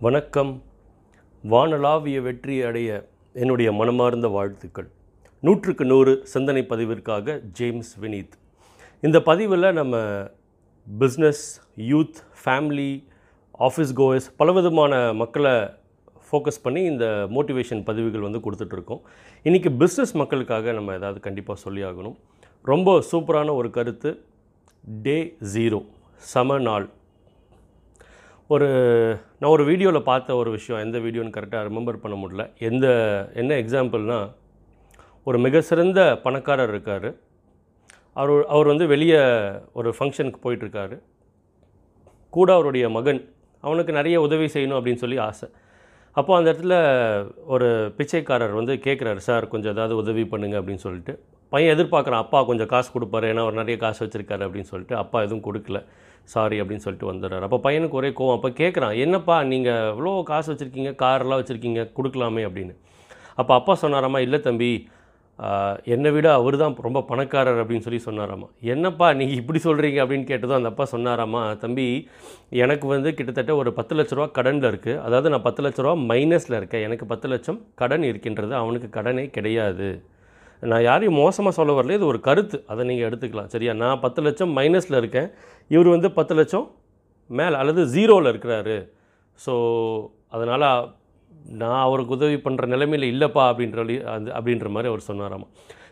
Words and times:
வணக்கம். 0.00 0.62
வானளாவிய 1.50 2.22
வெற்றி 2.22 2.62
அடைய 2.62 3.08
என்னுடைய 3.32 3.72
மனமார்ந்த 3.72 4.28
வாழ்த்துக்கள். 4.28 4.90
நூற்றுக்கு 5.40 5.84
நூறு 5.84 6.20
சிந்தனை 6.22 6.62
பதிவிற்காக 6.62 7.40
ஜேம்ஸ் 7.40 8.00
வினீத். 8.00 8.30
இந்த 9.00 9.22
பதிவில் 9.22 9.72
நம்ம 9.72 9.96
business 10.98 11.42
youth 11.76 12.14
family 12.44 13.04
office 13.58 13.92
goers 13.96 14.30
பலவிதமான 14.36 15.12
மக்களை 15.12 15.52
ஃபோக்கஸ் 16.32 16.62
பண்ணி 16.62 16.82
இந்த 16.82 17.04
மோட்டிவேஷன் 17.30 17.84
பதிவுகள் 17.84 18.20
வந்து 18.20 18.38
கொடுத்துட்ருக்கோம். 18.38 19.00
இன்றைக்கி 19.44 19.70
பிஸ்னஸ் 19.78 20.12
மக்களுக்காக 20.12 20.72
நம்ம 20.72 20.94
ஏதாவது 20.94 21.20
கண்டிப்பாக 21.20 21.60
சொல்லி 21.60 21.82
ஆகணும். 21.82 22.16
ரொம்ப 22.62 23.04
சூப்பரான 23.12 23.54
ஒரு 23.54 23.70
கருத்து. 23.70 24.24
டே 25.02 25.36
ஜீரோ 25.54 25.86
சம 26.16 26.58
நாள். 26.58 26.88
ஒரு 28.54 28.68
நான் 29.40 29.52
ஒரு 29.56 29.64
வீடியோவில் 29.68 30.06
பார்த்த 30.08 30.36
ஒரு 30.40 30.50
விஷயம் 30.54 30.80
எந்த 30.84 30.98
வீடியோன்னு 30.98 31.34
கரெக்டாக 31.34 31.66
ரிமெம்பர் 31.68 32.00
பண்ண 32.04 32.14
முடியல. 32.22 32.44
எந்த 32.68 32.86
என்ன 33.40 33.56
எக்ஸாம்பிள்னால் 33.62 34.26
ஒரு 35.28 35.38
மிக 35.44 35.60
சிறந்த 35.68 36.00
பணக்காரர் 36.24 36.72
இருக்கார். 36.74 37.08
அவர் 38.20 38.42
அவர் 38.54 38.70
வந்து 38.72 38.86
வெளியே 38.94 39.20
ஒரு 39.78 39.90
ஃபங்க்ஷனுக்கு 39.96 40.40
போயிட்டுருக்காரு. 40.46 40.96
கூட 42.36 42.48
அவருடைய 42.56 42.88
மகன் 42.96 43.20
அவனுக்கு 43.64 43.92
நிறைய 43.98 44.16
உதவி 44.26 44.48
செய்யணும் 44.54 44.78
அப்படின்னு 44.78 45.02
சொல்லி 45.04 45.18
ஆசை. 45.28 45.48
அப்போ 46.16 46.32
அந்த 46.36 46.48
இடத்துல 46.52 46.76
ஒரு 47.54 47.68
பிச்சைக்காரர் 47.98 48.58
வந்து 48.60 48.74
கேட்குறாரு 48.86 49.22
சார் 49.28 49.52
கொஞ்சம் 49.54 49.74
ஏதாவது 49.76 49.96
உதவி 50.02 50.24
பண்ணுங்கள் 50.32 50.60
அப்படின்னு 50.60 50.86
சொல்லிட்டு. 50.86 51.14
பையன் 51.52 51.72
எதிர்பார்க்குறான் 51.74 52.22
அப்பா 52.24 52.38
கொஞ்சம் 52.50 52.70
காசு 52.74 52.88
கொடுப்பாரு 52.96 53.28
ஏன்னா 53.32 53.44
அவர் 53.46 53.60
நிறைய 53.60 53.76
காசு 53.84 54.00
வச்சுருக்காரு 54.04 54.46
அப்படின்னு 54.46 54.70
சொல்லிட்டு 54.72 54.96
அப்பா 55.02 55.18
எதுவும் 55.26 55.46
கொடுக்கல 55.48 55.80
சாரி 56.34 56.56
அப்படின்னு 56.62 56.84
சொல்லிட்டு 56.84 57.10
வந்துடுறாரு. 57.10 57.44
அப்போ 57.46 57.58
பையனுக்கு 57.66 57.98
ஒரே 58.00 58.10
கோவம். 58.18 58.36
அப்போ 58.38 58.50
கேட்குறான் 58.60 58.94
என்னப்பா 59.04 59.36
நீங்கள் 59.52 59.88
இவ்வளோ 59.92 60.12
காசு 60.30 60.48
வச்சுருக்கீங்க 60.52 60.92
கார்லாம் 61.02 61.40
வச்சுருக்கீங்க 61.40 61.82
கொடுக்கலாமே 61.98 62.42
அப்படின்னு. 62.48 62.74
அப்போ 63.40 63.52
அப்பா 63.60 63.74
சொன்னாராம்மா 63.82 64.20
இல்லை 64.26 64.40
தம்பி 64.48 64.70
என்னை 65.94 66.10
விட 66.14 66.28
அவர் 66.38 66.56
தான் 66.62 66.74
ரொம்ப 66.86 67.00
பணக்காரர் 67.10 67.60
அப்படின்னு 67.62 67.84
சொல்லி 67.84 68.00
சொன்னாராம்மா 68.06 68.48
என்னப்பா 68.72 69.06
நீங்கள் 69.20 69.38
இப்படி 69.42 69.60
சொல்கிறீங்க 69.66 69.98
அப்படின்னு 70.02 70.26
கேட்டதும் 70.30 70.58
அந்த 70.58 70.70
அப்பா 70.72 70.84
சொன்னாராம்மா 70.92 71.42
தம்பி 71.62 71.86
எனக்கு 72.64 72.86
வந்து 72.94 73.10
கிட்டத்தட்ட 73.18 73.54
ஒரு 73.60 73.70
பத்து 73.78 73.96
லட்ச 73.98 74.18
ரூபா 74.18 74.28
கடனில் 74.38 74.68
இருக்குது 74.70 75.00
அதாவது 75.06 75.30
நான் 75.34 75.46
பத்து 75.46 75.62
லட்ச 75.66 75.84
ரூபா 75.86 75.94
மைனஸில் 76.10 76.58
இருக்கேன். 76.60 76.84
எனக்கு 76.88 77.06
பத்து 77.12 77.28
லட்சம் 77.32 77.60
கடன் 77.82 78.06
இருக்கின்றது. 78.10 78.52
அவனுக்கு 78.62 78.90
கடனே 78.98 79.24
கிடையாது. 79.38 79.90
நான் 80.60 80.82
யாரையும் 80.82 81.14
மோசமாக 81.14 81.54
சொல்ல 81.54 81.80
வரல. 81.80 81.90
இது 81.90 82.06
ஒரு 82.06 82.20
கருத்து. 82.20 82.64
அதை 82.66 82.86
நீங்கள் 82.86 83.08
எடுத்துக்கலாம். 83.08 83.46
சரியா? 83.46 83.72
நான் 83.72 84.00
பத்து 84.00 84.22
லட்சம் 84.22 84.56
மைனஸில் 84.56 84.96
இருக்கேன். 84.96 85.30
இவர் 85.68 85.86
வந்து 85.86 86.10
பத்து 86.10 86.34
லட்சம் 86.34 86.70
மேலே 87.26 87.54
அல்லது 87.54 87.84
ஜீரோவில் 87.84 88.26
இருக்கிறாரு. 88.26 88.90
ஸோ 89.46 90.06
அதனால் 90.28 90.94
நான் 91.48 91.80
அவருக்கு 91.80 92.14
உதவி 92.14 92.34
பண்ணுற 92.34 92.66
நிலைமையில் 92.66 93.20
இல்லைப்பா 93.20 93.52
அப்படின்ற 93.52 93.84
வழி- 93.84 94.02
அது 94.02 94.30
அப்படின்ற 94.30 94.68
மாதிரி 94.68 94.94
அவர் 94.94 95.02
சொன்னாராமா. 95.06 95.46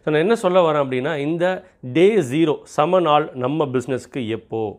ஸோ 0.04 0.10
நான் 0.10 0.20
என்ன 0.20 0.34
சொல்ல 0.34 0.72
வரேன் 0.72 0.86
அப்படின்னா 0.86 1.16
இந்த 1.16 1.64
டே 1.82 2.16
ஜீரோ 2.16 2.56
சம 2.62 3.00
நாள் 3.00 3.30
நம்ம 3.34 3.64
பிஸ்னஸ்க்கு 3.64 4.28
எப்போது 4.28 4.78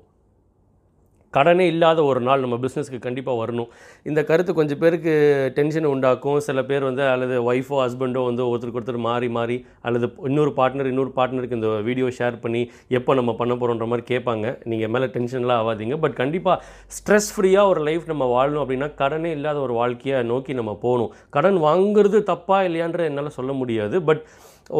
கடனே 1.38 1.66
இல்லாத 1.72 2.00
ஒரு 2.12 2.22
நாள் 2.28 2.44
நம்ம 2.44 2.56
பிஸ்னஸ்க்கு 2.64 3.00
கண்டிப்பாக 3.06 3.40
வரணும். 3.42 3.68
இந்த 4.10 4.20
கருத்து 4.30 4.52
கொஞ்சம் 4.60 4.80
பேருக்கு 4.84 5.14
டென்ஷன் 5.58 5.88
உண்டாக்கும். 5.92 6.40
சில 6.48 6.64
பேர் 6.70 6.88
வந்து 6.88 7.04
அல்லது 7.14 7.36
ஒய்ஃபோ 7.50 7.78
ஹஸ்பண்டோ 7.84 8.24
வந்து 8.30 8.44
ஒருத்தருக்கு 8.52 8.80
ஒருத்தர் 8.82 9.00
மாறி 9.10 9.30
மாறி 9.38 9.58
அல்லது 9.88 10.10
இன்னொரு 10.30 10.54
பார்ட்னர் 10.60 10.92
இன்னொரு 10.94 11.14
பார்ட்னருக்கு 11.20 11.60
இந்த 11.60 11.72
வீடியோ 11.90 12.10
ஷேர் 12.20 12.42
பண்ணி 12.46 12.64
எப்போ 13.00 13.14
நம்ம 13.22 13.34
பண்ண 13.42 13.56
போகிறோன்ற 13.62 13.88
மாதிரி 13.94 14.06
கேட்பாங்க. 14.14 14.56
நீங்கள் 14.74 14.94
மேலே 14.96 15.10
டென்ஷன்லாம் 15.18 15.62
ஆகாதீங்க. 15.64 15.98
பட் 16.06 16.18
கண்டிப்பாக 16.22 16.58
ஸ்ட்ரெஸ் 16.98 17.32
ஃப்ரீயாக 17.36 17.74
ஒரு 17.74 17.84
லைஃப் 17.90 18.12
நம்ம 18.14 18.26
வாழணும் 18.36 18.64
அப்படின்னா 18.66 18.90
கடனே 19.04 19.32
இல்லாத 19.40 19.60
ஒரு 19.68 19.76
வாழ்க்கையை 19.82 20.20
நோக்கி 20.34 20.54
நம்ம 20.62 20.74
போகணும். 20.86 21.14
கடன் 21.38 21.60
வாங்குறது 21.70 22.20
தப்பா 22.34 22.60
இல்லையான்ற 22.70 23.04
என்னால் 23.12 23.38
சொல்ல 23.40 23.52
முடியாது. 23.64 23.98
பட் 24.10 24.24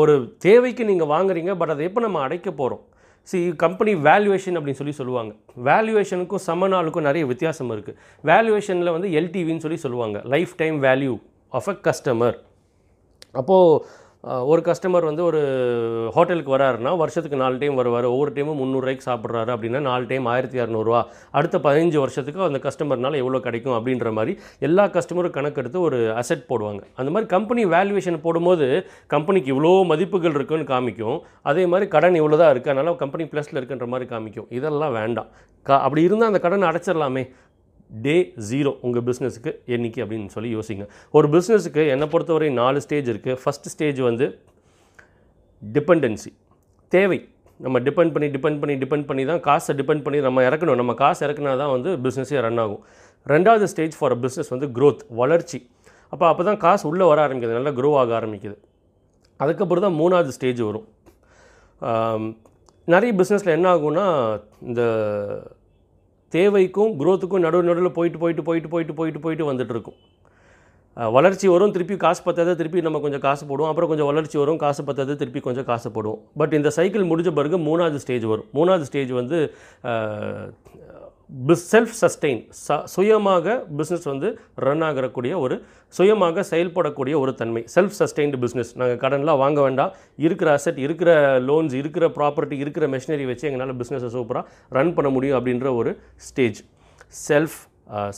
ஒரு 0.02 0.14
தேவைக்கு 0.46 0.84
நீங்கள் 0.92 1.12
வாங்குறீங்க. 1.14 1.52
பட் 1.60 1.72
அதை 1.74 1.84
எப்போ 1.90 2.02
நம்ம 2.06 2.22
அடைக்க 2.26 2.50
போகிறோம் 2.52 2.84
சி 3.30 3.40
கம்பெனி 3.64 3.94
வேல்யூவேஷன் 4.08 4.58
அப்படின்னு 4.58 4.80
சொல்லி 4.80 4.94
சொல்லுவாங்க. 5.00 5.32
வேல்யூவேஷனுக்கும் 5.70 6.44
சம 6.50 6.68
நாளுக்கும் 6.74 7.08
நிறைய 7.08 7.24
வித்தியாசம் 7.32 7.72
இருக்குது 7.76 7.98
வேல்யூவேஷனில் 8.30 8.96
வந்து 8.96 9.10
எல்டிவின்னு 9.22 9.64
சொல்லி 9.66 9.80
சொல்லுவாங்க. 9.86 10.20
Lifetime 10.62 10.78
value 10.88 11.14
of 11.60 11.70
a 11.74 11.76
customer 11.88 12.38
அப்போது 13.40 13.84
ஒரு 14.24 14.62
கஸ்டமர் 14.68 15.06
வந்து 15.08 15.24
ஒரு 15.28 15.42
ஹோட்டலுக்கு 16.16 16.52
வராருன்னா 16.54 16.92
வருஷத்துக்கு 17.02 17.38
நாலு 17.42 17.56
டைம் 17.62 17.78
வருவார். 17.80 18.08
ஒவ்வொரு 18.14 18.32
டைமும் 18.36 18.60
முந்நூறுரூவாய்க்கு 18.62 19.06
சாப்பிட்றாரு 19.08 19.52
அப்படின்னா 19.56 19.80
நாலு 19.88 20.06
டைம் 20.10 20.26
ஆயிரத்தி 20.32 20.58
இரநூறுவா 20.62 21.00
அடுத்த 21.38 21.58
பதினஞ்சு 21.68 21.98
வருஷத்துக்கு 22.04 22.42
அந்த 22.48 22.60
கஸ்டமர்னால் 22.66 23.20
எவ்வளோ 23.22 23.40
கிடைக்கும் 23.48 23.76
அப்படின்ற 23.78 24.12
மாதிரி 24.18 24.34
எல்லா 24.68 24.86
கஸ்டமரும் 24.96 25.36
கணக்கெடுத்து 25.38 25.80
ஒரு 25.88 26.00
அசெட் 26.22 26.46
போடுவாங்க. 26.52 26.82
அந்த 27.00 27.10
மாதிரி 27.16 27.30
கம்பெனி 27.36 27.64
வேல்யூவேஷன் 27.76 28.24
போடும்போது 28.26 28.68
கம்பெனிக்கு 29.16 29.54
இவ்வளோ 29.56 29.74
மதிப்புகள் 29.94 30.38
இருக்குன்னு 30.40 30.72
காமிக்கும். 30.74 31.20
அதே 31.52 31.66
மாதிரி 31.74 31.88
கடன் 31.96 32.20
இவ்வளோ 32.22 32.40
தான் 32.44 32.52
இருக்குது 32.54 32.76
அதனால் 32.76 33.02
கம்பெனி 33.04 33.26
ப்ளஸில் 33.34 33.60
இருக்குன்ற 33.62 33.88
மாதிரி 33.94 34.08
காமிக்கும். 34.14 34.50
இதெல்லாம் 34.60 34.96
வேண்டாம். 35.00 35.30
க 35.66 35.78
அப்படி 35.86 36.04
இருந்தால் 36.08 36.32
அந்த 36.32 36.42
கடனை 36.44 36.66
அடைச்சிடலாமே 36.72 37.24
டே 38.06 38.16
ஜீரோ 38.50 38.72
உங்கள் 38.86 39.06
பிஸ்னஸுக்கு 39.08 39.52
என்றைக்கு 39.76 40.00
அப்படின்னு 40.04 40.34
சொல்லி 40.36 40.50
யோசிங்க. 40.58 40.86
ஒரு 41.18 41.28
பிஸ்னஸுக்கு 41.36 41.84
என்னை 41.94 42.08
பொறுத்தவரை 42.14 42.50
நாலு 42.62 42.80
ஸ்டேஜ் 42.86 43.10
இருக்குது 43.14 43.40
ஃபஸ்ட் 43.44 43.70
ஸ்டேஜ் 43.74 44.00
வந்து 44.10 44.26
டிபெண்டன்சி 45.76 46.32
தேவை. 46.96 47.20
நம்ம 47.66 47.78
டிபெண்ட் 47.88 48.14
பண்ணி 48.16 48.28
டிபெண்ட் 48.36 48.60
பண்ணி 48.62 48.76
டிபெண்ட் 48.84 49.08
பண்ணி 49.08 49.24
தான் 49.32 49.42
காசை 49.48 49.72
டிபெண்ட் 49.80 50.04
பண்ணி 50.06 50.20
நம்ம 50.28 50.44
இறக்கணும். 50.50 50.80
நம்ம 50.82 50.94
காசு 51.02 51.22
இறக்குனா 51.28 51.54
தான் 51.64 51.74
வந்து 51.76 51.92
பிஸ்னஸே 52.06 52.40
ரன் 52.46 52.62
ஆகும். 52.64 52.84
ரெண்டாவது 53.34 53.66
ஸ்டேஜ் 53.74 53.96
ஃபார் 54.00 54.16
பிஸ்னஸ் 54.26 54.52
வந்து 54.56 54.68
க்ரோத் 54.78 55.02
வளர்ச்சி. 55.22 55.60
அப்போ 56.14 56.26
அப்போ 56.32 56.44
தான் 56.50 56.62
காசு 56.66 56.84
உள்ளே 56.92 57.06
வர 57.10 57.20
ஆரம்பிக்குது. 57.26 57.58
நல்லா 57.58 57.74
க்ரோ 57.80 57.90
ஆக 58.02 58.14
ஆரம்பிக்குது. 58.20 58.56
அதுக்கப்புறம் 59.44 59.86
தான் 59.86 59.98
மூணாவது 60.02 60.32
ஸ்டேஜ் 60.38 60.62
வரும். 60.70 60.88
நிறைய 62.94 63.12
பிஸ்னஸில் 63.20 63.56
என்ன 63.58 63.68
ஆகும்னா 63.74 64.06
இந்த 64.70 64.82
தேவைக்கும் 66.36 66.92
குரோத்துக்கும் 67.02 67.44
நடுவு 67.46 67.68
நடுவில் 67.70 67.98
போயிட்டு 67.98 68.20
போயிட்டு 68.24 68.44
போயிட்டு 68.48 68.70
போயிட்டு 68.70 68.94
போயிட்டு 69.00 69.20
போயிட்டு 69.26 69.52
வந்துட்டுருக்கும். 69.52 69.98
வளர்ச்சி 71.16 71.48
வரும் 71.48 71.72
திருப்பி 71.72 71.96
காசு 71.98 72.22
பத்தாத 72.24 72.56
திருப்பி 72.60 72.82
நம்ம 72.86 73.00
கொஞ்சம் 73.04 73.24
காசு 73.26 73.44
போடுவோம். 73.46 73.70
அப்புறம் 73.72 73.90
கொஞ்சம் 73.92 74.10
வளர்ச்சி 74.12 74.38
வரும் 74.38 74.58
காசு 74.64 74.84
பத்தாத 74.84 75.16
திருப்பி 75.22 75.40
கொஞ்சம் 75.40 75.68
காசு 75.70 75.90
போடுவோம். 75.90 76.20
பட் 76.38 76.54
இந்த 76.54 76.70
சைக்கிள் 76.78 77.06
முடிஞ்ச 77.12 77.32
பிறகு 77.40 77.58
மூணாவது 77.68 78.00
ஸ்டேஜ் 78.04 78.26
வரும். 78.32 78.48
மூணாவது 78.54 78.88
ஸ்டேஜ் 78.90 79.12
வந்து 79.20 79.40
செல்ஃப் 81.72 81.94
சஸ்டெயின் 82.02 82.40
ச 82.68 82.78
சுயமாக 82.94 83.56
பிஸ்னஸ் 83.78 84.08
வந்து 84.12 84.30
ரன் 84.56 84.82
ஆகிறக்கூடிய 84.82 85.34
ஒரு 85.40 85.56
சுயமாக 85.88 86.44
செயல்படக்கூடிய 86.52 87.16
ஒரு 87.20 87.32
தன்மை. 87.36 87.64
செல்ஃப் 87.76 87.96
சஸ்டெயின்டு 88.00 88.40
பிஸ்னஸ் 88.44 88.72
நாங்கள் 88.76 89.02
கடன்லாம் 89.04 89.38
வாங்க 89.38 89.62
வேண்டாம். 89.62 89.92
இருக்கிற 90.16 90.52
அசெட் 90.58 90.78
இருக்கிற 90.78 91.40
லோன்ஸ் 91.40 91.74
இருக்கிற 91.74 92.08
ப்ராப்பர்ட்டி 92.08 92.58
இருக்கிற 92.64 92.88
மெஷினரி 92.88 93.26
வச்சு 93.26 93.48
எங்களால் 93.50 93.80
பிஸ்னஸை 93.82 94.12
சூப்பராக 94.18 94.46
ரன் 94.70 94.94
பண்ண 94.94 95.10
முடியும் 95.10 95.40
அப்படின்ற 95.40 95.76
ஒரு 95.76 95.94
ஸ்டேஜ் 96.16 96.62
செல்ஃப் 97.28 97.60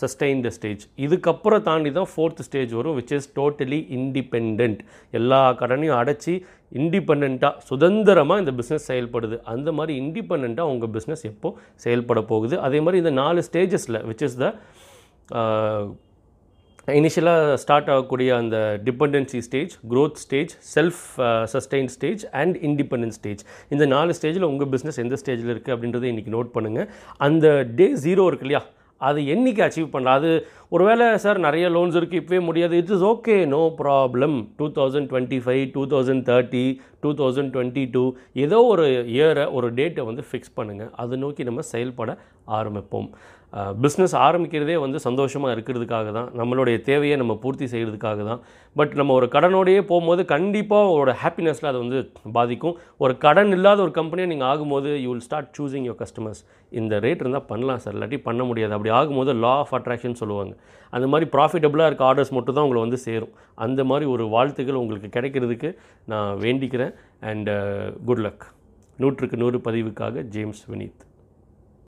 சஸ்டெயின்டு 0.01 0.51
ஸ்டேஜ் 0.57 0.83
இதுக்கப்புறம் 1.05 1.63
தாண்டி 1.67 1.91
தான் 1.97 2.09
ஃபோர்த் 2.13 2.41
ஸ்டேஜ் 2.47 2.71
வரும் 2.77 2.97
விச் 2.99 3.13
இஸ் 3.17 3.29
டோட்டலி 3.39 3.79
இண்டிபெண்ட் 3.97 4.81
எல்லா 5.19 5.41
கடனையும் 5.61 5.97
அடைச்சி 6.01 6.33
இண்டிபெண்ட்டாக 6.81 7.53
சுதந்திரமாக 7.69 8.41
இந்த 8.43 8.53
பிஸ்னஸ் 8.59 8.87
செயல்படுது. 8.91 9.37
அந்த 9.53 9.69
மாதிரி 9.77 9.93
இண்டிபெண்ட்டாக 10.03 10.73
உங்கள் 10.73 10.93
பிஸ்னஸ் 10.97 11.25
எப்போ 11.31 11.49
செயல்பட 11.85 12.21
போகுது? 12.31 12.57
அதே 12.67 12.79
மாதிரி 12.85 13.01
இந்த 13.03 13.13
நாலு 13.23 13.41
ஸ்டேஜஸில் 13.49 13.99
விச் 14.11 14.23
இஸ் 14.27 14.37
த 14.43 14.47
இனிஷியலாக 16.99 17.55
ஸ்டார்ட் 17.63 17.89
ஆகக்கூடிய 17.93 18.29
அந்த 18.41 18.57
dependency 18.87 19.39
stage 19.47 19.73
growth 19.91 20.21
stage 20.23 20.53
self 20.75 21.01
sustain 21.53 21.89
stage 21.95 22.23
and 22.41 22.55
independence 22.69 23.17
stage 23.19 23.41
இந்த 23.73 23.85
நாலு 23.95 24.15
ஸ்டேஜில் 24.19 24.47
உங்கள் 24.51 24.71
பிஸ்னஸ் 24.73 24.99
எந்த 25.03 25.17
ஸ்டேஜில் 25.21 25.51
இருக்குது 25.53 25.75
அப்படின்றத 25.75 26.07
இன்றைக்கி 26.13 26.33
நோட் 26.37 26.53
பண்ணுங்கள் 26.55 26.87
அந்த 27.27 27.47
டே 27.79 27.87
ஜீரோ 28.05 28.25
இருக்கு 28.31 28.47
இல்லையா? 28.47 28.63
அது 29.09 29.19
என்னைக்கு 29.33 29.61
அச்சீவ் 29.65 29.93
பண்ணலாம்? 29.93 30.17
அது 30.19 30.31
ஒருவேளை 30.75 31.05
சார் 31.23 31.39
நிறைய 31.47 31.65
லோன்ஸ் 31.75 31.97
இருக்குது 31.99 32.21
இப்போவே 32.21 32.41
முடியாது. 32.49 32.73
It 32.81 32.93
is 32.95 33.05
okay 33.11 33.35
no 33.55 33.61
problem 33.81 34.35
two 34.59 34.67
thousand 34.77 35.09
twenty 35.11 35.39
five 35.45 35.63
two 35.75 35.83
thousand 35.93 36.23
thirty 36.29 36.65
two 37.03 37.11
thousand 37.21 37.53
twenty 37.55 37.83
two 37.95 38.03
ஏதோ 38.45 38.59
ஒரு 38.73 38.85
இயரை 39.17 39.45
ஒரு 39.57 39.69
டேட்டை 39.79 40.05
வந்து 40.09 40.25
ஃபிக்ஸ் 40.29 40.55
பண்ணுங்கள் 40.59 40.91
அதை 41.03 41.17
நோக்கி 41.25 41.43
நம்ம 41.49 41.67
செயல்பட 41.73 42.11
ஆரம்பிப்போம். 42.59 43.09
பிஸ்னஸ் 43.83 44.13
ஆரம்பிக்கிறதே 44.25 44.75
வந்து 44.83 44.97
சந்தோஷமாக 45.05 45.53
இருக்கிறதுக்காக 45.55 46.11
தான். 46.17 46.27
நம்மளுடைய 46.39 46.75
தேவையை 46.89 47.15
நம்ம 47.21 47.33
பூர்த்தி 47.43 47.65
செய்கிறதுக்காக 47.73 48.19
தான். 48.29 48.41
பட் 48.75 48.93
நம்ம 48.99 49.13
ஒரு 49.19 49.27
கடனோடையே 49.35 49.81
போகும்போது 49.89 50.21
கண்டிப்பாக 50.33 50.85
உங்களோட 50.91 51.13
ஹாப்பினஸில் 51.23 51.69
அது 51.71 51.79
வந்து 51.83 51.99
பாதிக்கும். 52.37 52.75
ஒரு 53.03 53.15
கடன் 53.25 53.51
இல்லாத 53.57 53.81
ஒரு 53.87 53.93
கம்பெனியை 53.99 54.27
நீங்கள் 54.33 54.49
ஆகும்போது 54.51 54.91
you 55.03 55.09
will 55.13 55.25
start 55.27 55.51
choosing 55.59 55.87
your 55.89 55.99
customers 56.03 56.41
இந்த 56.81 56.99
ரேட் 57.07 57.23
இருந்தால் 57.25 57.47
பண்ணலாம் 57.51 57.83
சார் 57.85 57.95
இல்லாட்டி 57.97 58.19
பண்ண 58.29 58.41
முடியாது. 58.51 58.75
அப்படி 58.77 58.93
ஆகும்போது 58.99 59.35
லா 59.43 59.53
ஆஃப் 59.65 59.75
அட்ராக்ஷன் 59.79 60.19
சொல்லுவாங்க. 60.21 60.55
அந்த 60.95 61.05
மாதிரி 61.13 61.29
ப்ராஃபிட்டபுளாக 61.35 61.89
இருக்க 61.91 62.09
ஆர்டர்ஸ் 62.11 62.35
மட்டும் 62.39 62.55
தான் 62.57 62.65
உங்களை 62.67 62.81
வந்து 62.87 63.01
சேரும். 63.07 63.35
அந்த 63.67 63.83
மாதிரி 63.91 64.07
ஒரு 64.15 64.25
வாழ்த்துக்கள் 64.37 64.81
உங்களுக்கு 64.85 65.11
கிடைக்கிறதுக்கு 65.19 65.71
நான் 66.13 66.33
வேண்டிக்கிறேன். 66.47 66.95
அண்ட் 67.31 67.51
குட் 68.09 68.25
லக் 68.27 68.45
நூற்றுக்கு 69.03 69.37
நூறு 69.43 69.59
பதிவுக்காக 69.69 70.23
ஜேம்ஸ் 70.35 70.65
வினீத் 70.71 71.01